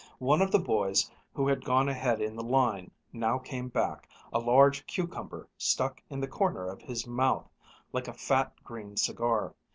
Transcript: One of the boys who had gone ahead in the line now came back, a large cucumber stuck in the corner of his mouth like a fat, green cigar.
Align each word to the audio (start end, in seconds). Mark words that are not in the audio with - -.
One 0.17 0.41
of 0.41 0.49
the 0.49 0.57
boys 0.57 1.11
who 1.31 1.47
had 1.47 1.63
gone 1.63 1.87
ahead 1.87 2.21
in 2.21 2.35
the 2.35 2.41
line 2.41 2.89
now 3.13 3.37
came 3.37 3.69
back, 3.69 4.09
a 4.33 4.39
large 4.39 4.87
cucumber 4.87 5.47
stuck 5.59 6.01
in 6.09 6.19
the 6.19 6.27
corner 6.27 6.65
of 6.67 6.81
his 6.81 7.05
mouth 7.05 7.51
like 7.93 8.07
a 8.07 8.13
fat, 8.13 8.51
green 8.63 8.97
cigar. 8.97 9.53